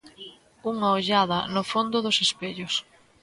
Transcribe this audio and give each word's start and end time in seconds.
Unha 0.71 0.87
ollada 0.97 1.39
no 1.53 1.61
fondo 1.71 1.97
dos 2.05 2.17
espellos. 2.25 2.73